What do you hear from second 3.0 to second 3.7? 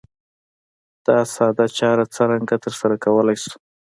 کولای شو؟